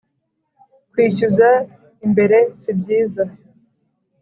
kwishyuza 0.91 1.49
imbere 2.05 2.37
sibyiza 2.61 3.23